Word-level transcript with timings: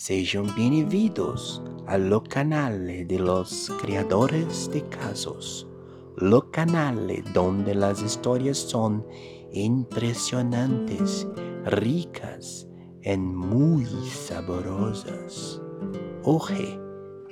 Sejam 0.00 0.46
bem-vindos 0.56 1.60
ao 1.86 2.22
canal 2.22 2.72
de 3.06 3.18
los 3.18 3.68
creadores 3.82 4.70
de 4.70 4.80
casos, 4.88 5.68
lo 6.16 6.50
canal 6.50 7.22
donde 7.34 7.74
las 7.74 8.00
historias 8.00 8.56
son 8.56 9.04
impresionantes, 9.52 11.28
ricas 11.66 12.66
y 13.02 13.14
muy 13.18 13.84
saborosas. 13.84 15.60
Hoy 16.24 16.80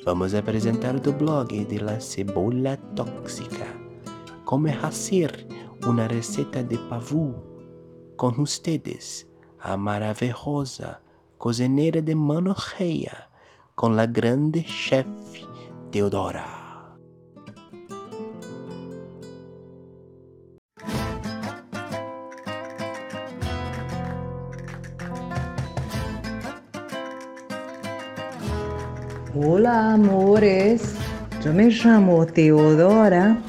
vamos 0.05 0.35
a 0.35 0.43
presentar 0.43 1.01
el 1.03 1.13
blog 1.15 1.49
de 1.49 1.81
la 1.81 1.99
cebolla 1.99 2.77
tóxica, 2.95 3.81
cómo 4.45 4.69
hacer 4.83 5.49
una 5.87 6.07
receta 6.07 6.63
de 6.63 6.77
pavú 6.91 7.35
con 8.17 8.39
ustedes, 8.39 9.27
a 9.59 9.75
maravillosa 9.79 11.01
cozinera 11.39 12.03
de 12.03 12.15
mano 12.15 12.55
cheia 12.55 13.29
com 13.77 13.91
la 13.91 14.07
grande 14.07 14.65
chef 14.65 15.07
Teodora. 15.93 16.45
Hola 29.41 29.93
amores, 29.93 30.97
yo 31.45 31.53
me 31.53 31.71
llamo 31.71 32.27
Teodora 32.27 33.41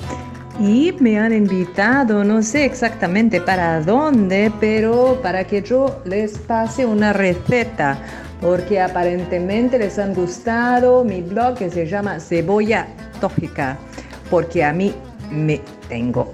y 0.59 0.93
me 0.99 1.17
han 1.17 1.33
invitado, 1.33 2.23
no 2.23 2.43
sé 2.43 2.65
exactamente 2.65 3.39
para 3.39 3.81
dónde, 3.81 4.51
pero 4.59 5.19
para 5.23 5.45
que 5.45 5.61
yo 5.61 6.01
les 6.03 6.37
pase 6.37 6.85
una 6.85 7.13
receta, 7.13 7.97
porque 8.41 8.81
aparentemente 8.81 9.79
les 9.79 9.97
han 9.97 10.13
gustado. 10.13 11.03
Mi 11.05 11.21
blog 11.21 11.55
que 11.57 11.69
se 11.69 11.85
llama 11.85 12.19
Cebolla 12.19 12.87
Tóxica, 13.21 13.77
porque 14.29 14.63
a 14.63 14.73
mí 14.73 14.93
me 15.31 15.61
tengo 15.87 16.33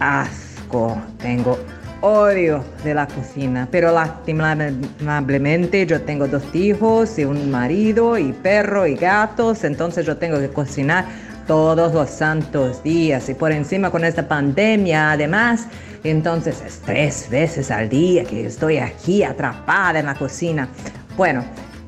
asco, 0.00 0.96
tengo 1.18 1.58
odio 2.00 2.64
de 2.84 2.94
la 2.94 3.06
cocina, 3.06 3.68
pero 3.70 3.92
lastimablemente 3.92 5.86
yo 5.86 6.00
tengo 6.02 6.28
dos 6.28 6.42
hijos 6.54 7.18
y 7.18 7.24
un 7.24 7.50
marido 7.50 8.16
y 8.16 8.32
perro 8.32 8.86
y 8.86 8.94
gatos, 8.94 9.64
entonces 9.64 10.06
yo 10.06 10.16
tengo 10.16 10.38
que 10.38 10.48
cocinar 10.48 11.25
todos 11.46 11.92
los 11.94 12.10
santos 12.10 12.82
días 12.82 13.28
y 13.28 13.34
por 13.34 13.52
encima 13.52 13.90
con 13.90 14.04
esta 14.04 14.26
pandemia 14.26 15.12
además, 15.12 15.66
entonces 16.04 16.62
es 16.64 16.80
tres 16.84 17.28
veces 17.30 17.70
al 17.70 17.88
día 17.88 18.24
que 18.24 18.46
estoy 18.46 18.78
aquí 18.78 19.22
atrapada 19.22 19.98
en 19.98 20.06
la 20.06 20.14
cocina. 20.14 20.68
Bueno, 21.16 21.44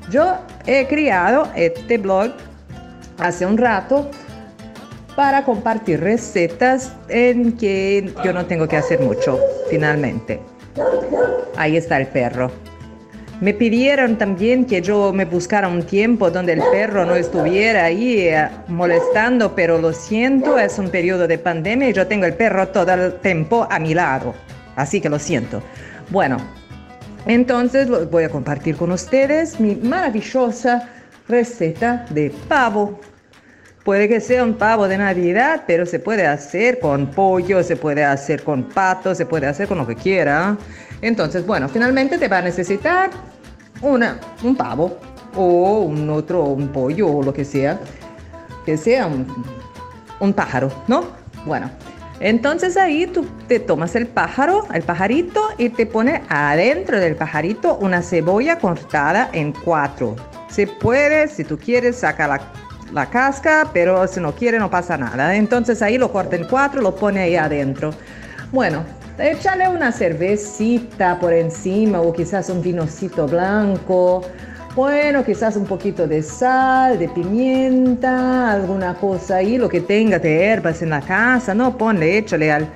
yo 0.09 0.37
he 0.65 0.87
creado 0.87 1.49
este 1.55 1.97
blog 1.97 2.31
hace 3.17 3.45
un 3.45 3.57
rato 3.57 4.09
para 5.15 5.43
compartir 5.43 5.99
recetas 5.99 6.93
en 7.09 7.57
que 7.57 8.13
yo 8.23 8.33
no 8.33 8.45
tengo 8.45 8.67
que 8.67 8.77
hacer 8.77 9.01
mucho 9.01 9.39
finalmente. 9.69 10.39
Ahí 11.57 11.75
está 11.75 11.97
el 11.97 12.07
perro. 12.07 12.68
Me 13.41 13.53
pidieron 13.53 14.17
también 14.17 14.65
que 14.65 14.81
yo 14.81 15.13
me 15.13 15.23
buscara 15.23 15.69
un 15.69 15.83
tiempo 15.83 16.29
donde 16.29 16.53
el 16.53 16.61
perro 16.71 17.05
no 17.05 17.15
estuviera 17.15 17.85
ahí 17.85 18.27
eh, 18.27 18.49
molestando, 18.67 19.55
pero 19.55 19.79
lo 19.79 19.93
siento, 19.93 20.59
es 20.59 20.77
un 20.77 20.89
periodo 20.89 21.25
de 21.25 21.37
pandemia 21.37 21.89
y 21.89 21.93
yo 21.93 22.05
tengo 22.05 22.25
el 22.25 22.33
perro 22.33 22.67
todo 22.67 22.93
el 22.93 23.13
tiempo 23.21 23.65
a 23.71 23.79
mi 23.79 23.93
lado. 23.93 24.35
Así 24.75 24.99
que 24.99 25.07
lo 25.07 25.19
siento. 25.19 25.63
Bueno, 26.09 26.35
entonces 27.27 27.87
voy 28.11 28.25
a 28.25 28.29
compartir 28.29 28.75
con 28.75 28.91
ustedes 28.91 29.57
mi 29.57 29.73
maravillosa 29.73 30.89
receta 31.29 32.05
de 32.09 32.33
pavo. 32.49 32.99
Puede 33.85 34.09
que 34.09 34.19
sea 34.19 34.43
un 34.43 34.55
pavo 34.55 34.89
de 34.89 34.97
Navidad, 34.97 35.63
pero 35.65 35.85
se 35.85 35.99
puede 35.99 36.27
hacer 36.27 36.79
con 36.79 37.07
pollo, 37.07 37.63
se 37.63 37.77
puede 37.77 38.03
hacer 38.03 38.43
con 38.43 38.63
pato, 38.63 39.15
se 39.15 39.25
puede 39.25 39.47
hacer 39.47 39.69
con 39.69 39.77
lo 39.77 39.87
que 39.87 39.95
quiera. 39.95 40.57
Entonces, 41.01 41.45
bueno, 41.45 41.69
finalmente 41.69 42.17
te 42.17 42.27
va 42.27 42.39
a 42.39 42.41
necesitar 42.41 43.09
una, 43.81 44.19
un 44.43 44.55
pavo 44.55 44.97
o 45.35 45.81
un 45.81 46.09
otro, 46.09 46.43
un 46.43 46.69
pollo 46.69 47.07
o 47.07 47.23
lo 47.23 47.33
que 47.33 47.45
sea, 47.45 47.79
que 48.65 48.77
sea 48.77 49.07
un, 49.07 49.25
un 50.19 50.33
pájaro, 50.33 50.71
¿no? 50.87 51.05
Bueno, 51.45 51.69
entonces 52.19 52.75
ahí 52.75 53.07
tú 53.07 53.25
te 53.47 53.59
tomas 53.59 53.95
el 53.95 54.07
pájaro, 54.07 54.67
el 54.73 54.81
pajarito 54.81 55.41
y 55.57 55.69
te 55.69 55.85
pones 55.85 56.21
adentro 56.27 56.99
del 56.99 57.15
pajarito 57.15 57.75
una 57.77 58.01
cebolla 58.01 58.59
cortada 58.59 59.29
en 59.31 59.53
cuatro. 59.53 60.15
Se 60.49 60.67
puede, 60.67 61.27
si 61.29 61.45
tú 61.45 61.57
quieres, 61.57 61.97
saca 61.97 62.27
la, 62.27 62.41
la 62.91 63.09
casca, 63.09 63.69
pero 63.71 64.05
si 64.07 64.19
no 64.19 64.33
quiere 64.33 64.59
no 64.59 64.69
pasa 64.69 64.97
nada. 64.97 65.33
Entonces 65.35 65.81
ahí 65.81 65.97
lo 65.97 66.11
corta 66.11 66.35
en 66.35 66.45
cuatro, 66.45 66.81
lo 66.81 66.93
pone 66.93 67.21
ahí 67.21 67.35
adentro. 67.37 67.91
Bueno, 68.51 68.83
Échale 69.19 69.67
una 69.67 69.91
cervecita 69.91 71.19
por 71.19 71.33
encima 71.33 71.99
o 71.99 72.13
quizás 72.13 72.49
un 72.49 72.61
vinocito 72.61 73.27
blanco. 73.27 74.21
Bueno, 74.75 75.25
quizás 75.25 75.57
un 75.57 75.65
poquito 75.65 76.07
de 76.07 76.23
sal, 76.23 76.97
de 76.97 77.09
pimienta, 77.09 78.49
alguna 78.53 78.93
cosa 78.93 79.37
ahí, 79.37 79.57
lo 79.57 79.67
que 79.67 79.81
tenga 79.81 80.19
de 80.19 80.45
herbas 80.45 80.81
en 80.81 80.91
la 80.91 81.01
casa, 81.01 81.53
no 81.53 81.77
ponle, 81.77 82.17
échale 82.17 82.49
al, 82.49 82.69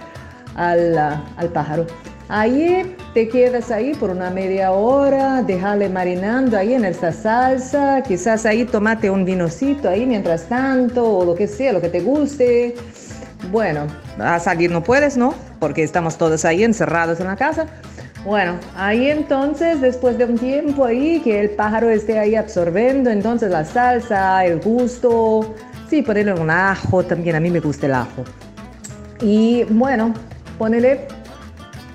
al, 0.56 0.98
al 0.98 1.50
pájaro. 1.54 1.88
Ahí 2.28 2.94
te 3.14 3.30
quedas 3.30 3.72
ahí 3.72 3.94
por 3.94 4.10
una 4.10 4.30
media 4.30 4.74
hora, 4.74 5.44
déjale 5.44 5.88
marinando 5.88 6.58
ahí 6.58 6.74
en 6.74 6.84
esta 6.84 7.14
salsa, 7.14 8.04
quizás 8.06 8.46
ahí 8.46 8.66
tomate 8.66 9.10
un 9.10 9.24
vinocito 9.24 9.88
ahí 9.88 10.06
mientras 10.06 10.50
tanto 10.50 11.20
o 11.20 11.24
lo 11.24 11.36
que 11.36 11.48
sea, 11.48 11.72
lo 11.72 11.80
que 11.80 11.90
te 11.90 12.02
guste. 12.02 12.76
Bueno, 13.50 13.88
a 14.20 14.40
salir 14.40 14.72
no 14.72 14.84
puedes, 14.84 15.16
¿no? 15.16 15.36
Porque 15.64 15.82
estamos 15.82 16.18
todos 16.18 16.44
ahí 16.44 16.62
encerrados 16.62 17.22
en 17.22 17.28
la 17.28 17.38
casa. 17.38 17.68
Bueno, 18.26 18.60
ahí 18.76 19.10
entonces, 19.10 19.80
después 19.80 20.18
de 20.18 20.26
un 20.26 20.38
tiempo 20.38 20.84
ahí, 20.84 21.22
que 21.22 21.40
el 21.40 21.52
pájaro 21.52 21.90
esté 21.90 22.20
ahí 22.20 22.36
absorbiendo, 22.36 23.10
entonces 23.10 23.50
la 23.50 23.64
salsa, 23.64 24.44
el 24.46 24.60
gusto, 24.60 25.56
sí, 25.90 26.02
ponerle 26.02 26.34
un 26.34 26.50
ajo, 26.50 27.02
también 27.04 27.38
a 27.38 27.40
mí 27.40 27.50
me 27.50 27.62
gusta 27.62 27.86
el 27.86 27.94
ajo. 27.94 28.26
Y 29.22 29.64
bueno, 29.70 30.14
ponele 30.58 31.08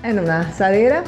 en 0.01 0.17
una 0.17 0.41
asadera 0.41 1.03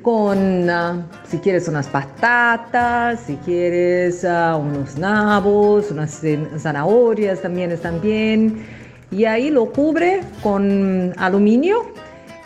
con, 0.00 0.70
ah, 0.70 1.06
si 1.28 1.36
quieres, 1.40 1.68
unas 1.68 1.88
patatas, 1.88 3.20
si 3.26 3.36
quieres 3.36 4.24
uh, 4.24 4.56
unos 4.56 4.96
nabos, 4.96 5.90
unas 5.90 6.22
zanahorias 6.56 7.42
también 7.42 7.70
están 7.70 8.00
bien 8.00 8.64
y 9.10 9.24
ahí 9.24 9.50
lo 9.50 9.72
cubre 9.72 10.20
con 10.42 11.12
aluminio 11.16 11.84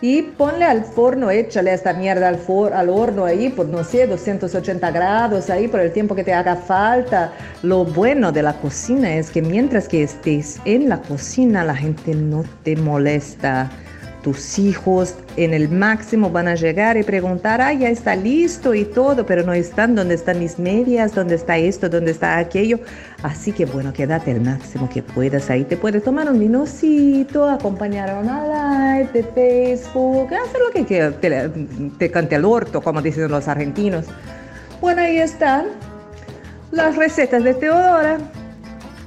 y 0.03 0.23
ponle 0.23 0.65
al 0.65 0.85
forno, 0.85 1.31
échale 1.31 1.75
esta 1.75 1.93
mierda 1.93 2.29
al, 2.29 2.41
al 2.73 2.89
horno 2.89 3.27
ahí 3.27 3.51
por, 3.51 3.67
no 3.67 3.85
sé, 3.85 4.07
280 4.07 4.91
grados 4.91 5.51
ahí 5.51 5.69
por 5.69 5.81
el 5.81 5.93
tiempo 5.93 6.15
que 6.15 6.25
te 6.25 6.33
haga 6.33 6.57
falta. 6.57 7.33
Lo 7.63 7.85
bueno 7.85 8.33
de 8.33 8.43
la 8.43 8.55
cocina 8.55 9.15
es 9.17 9.31
que 9.31 9.43
mientras 9.43 9.89
que 9.89 10.03
estés 10.03 10.59
en 10.65 10.89
la 10.89 11.03
cocina 11.03 11.65
la 11.65 11.75
gente 11.75 12.15
no 12.15 12.45
te 12.63 12.77
molesta 12.77 13.71
tus 14.23 14.59
hijos 14.59 15.15
en 15.37 15.55
el 15.55 15.69
máximo 15.69 16.31
van 16.31 16.49
a 16.49 16.55
llegar 16.55 16.97
y 16.97 17.03
preguntar, 17.03 17.61
ah, 17.61 17.73
ya 17.73 17.89
está 17.89 18.15
listo 18.17 18.75
y 18.75 18.85
todo, 18.85 19.25
pero 19.25 19.43
no 19.43 19.53
están 19.53 19.95
donde 19.95 20.15
están 20.15 20.39
mis 20.39 20.59
medias, 20.59 21.15
dónde 21.15 21.35
está 21.37 21.57
esto, 21.57 21.89
dónde 21.89 22.11
está 22.11 22.39
aquello. 22.39 22.79
Así 23.23 23.53
que 23.53 23.65
bueno, 23.65 23.93
quédate 23.93 24.31
el 24.33 24.41
máximo 24.41 24.89
que 24.89 25.03
puedas 25.03 25.51
ahí. 25.51 25.65
Te 25.65 25.77
puedes 25.77 26.03
tomar 26.03 26.31
un 26.31 26.39
minocito, 26.39 27.49
acompañar 27.49 28.11
a 28.11 28.21
una 28.21 28.99
live 28.99 29.11
de 29.13 29.23
Facebook, 29.23 30.29
hacer 30.35 30.61
lo 30.61 30.71
que 30.73 30.85
te, 30.85 31.49
te 31.99 32.11
cante 32.11 32.37
el 32.37 32.45
orto, 32.45 32.81
como 32.81 33.01
dicen 33.03 33.31
los 33.31 33.49
argentinos. 33.49 34.07
Bueno, 34.81 35.03
ahí 35.03 35.19
están 35.19 35.67
las 36.71 36.97
recetas 36.97 37.45
de 37.45 37.55
Teodora. 37.55 38.19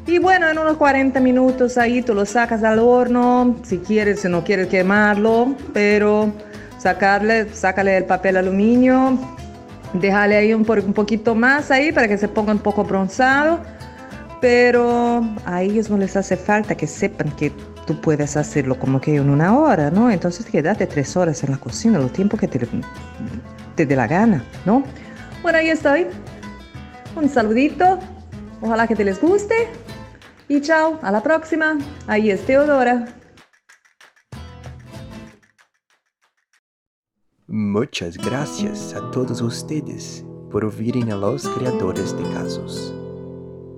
Y 0.05 0.19
bueno, 0.19 0.49
en 0.49 0.57
unos 0.57 0.77
40 0.77 1.19
minutos 1.21 1.77
ahí 1.77 2.01
tú 2.01 2.13
lo 2.13 2.25
sacas 2.25 2.63
al 2.63 2.79
horno, 2.79 3.55
si 3.63 3.77
quieres, 3.77 4.19
si 4.19 4.27
no 4.27 4.43
quieres 4.43 4.67
quemarlo, 4.67 5.55
pero 5.73 6.31
sacarle, 6.77 7.53
sácale 7.53 7.95
el 7.97 8.05
papel 8.05 8.35
aluminio, 8.35 9.17
déjale 9.93 10.35
ahí 10.35 10.53
un, 10.53 10.69
un 10.69 10.93
poquito 10.93 11.35
más 11.35 11.71
ahí 11.71 11.93
para 11.93 12.09
que 12.09 12.17
se 12.17 12.27
ponga 12.27 12.51
un 12.51 12.59
poco 12.59 12.83
bronzado, 12.83 13.61
pero 14.41 15.21
a 15.45 15.61
ellos 15.61 15.89
no 15.89 15.97
les 15.97 16.17
hace 16.17 16.35
falta 16.35 16.75
que 16.75 16.85
sepan 16.85 17.31
que 17.37 17.53
tú 17.87 17.99
puedes 18.01 18.35
hacerlo 18.35 18.77
como 18.77 18.99
que 18.99 19.15
en 19.15 19.29
una 19.29 19.57
hora, 19.57 19.89
¿no? 19.89 20.11
Entonces 20.11 20.45
quédate 20.45 20.85
tres 20.85 21.15
horas 21.15 21.43
en 21.45 21.51
la 21.51 21.57
cocina, 21.57 21.97
lo 21.97 22.09
tiempo 22.09 22.35
que 22.35 22.49
te, 22.49 22.59
te 23.75 23.85
dé 23.85 23.95
la 23.95 24.07
gana, 24.07 24.43
¿no? 24.65 24.83
Bueno, 25.41 25.59
ahí 25.59 25.69
estoy. 25.69 26.07
Un 27.15 27.29
saludito. 27.29 27.99
Ojalá 28.61 28.87
que 28.87 28.95
te 28.95 29.03
les 29.03 29.19
guste. 29.21 29.69
Y 30.53 30.61
chao, 30.61 30.99
a 31.01 31.11
la 31.11 31.23
próxima. 31.23 31.79
Ahí 32.05 32.29
es 32.29 32.45
Teodora. 32.45 33.07
Muchas 37.47 38.19
gracias 38.19 38.93
a 38.93 39.09
todos 39.09 39.41
ustedes 39.41 40.23
por 40.51 40.63
ouvirem 40.63 41.09
a 41.09 41.15
los 41.15 41.49
criadores 41.49 42.15
de 42.15 42.23
casos. 42.35 42.93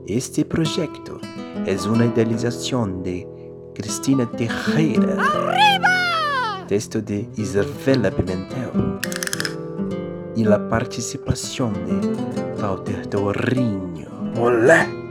Este 0.06 0.44
proyecto 0.44 1.22
es 1.66 1.86
una 1.86 2.08
idealización 2.08 3.02
de 3.04 3.26
Cristina 3.74 4.30
Tejera. 4.32 5.16
Texto 6.68 7.02
de 7.02 7.30
Isabela 7.38 8.12
Pimentel. 8.12 9.00
Y 10.36 10.44
la 10.44 10.68
participación 10.68 11.72
de 11.86 12.62
Walter 12.62 13.08
Torrinho. 13.08 14.10
¡Olé! 14.38 15.05